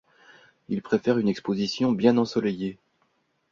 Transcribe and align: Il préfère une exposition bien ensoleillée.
Il 0.67 0.81
préfère 0.81 1.19
une 1.19 1.27
exposition 1.27 1.91
bien 1.91 2.17
ensoleillée. 2.17 2.79